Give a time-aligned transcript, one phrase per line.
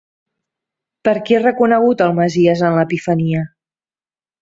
[1.09, 3.47] Per qui és reconegut el Messies en l'Epifania?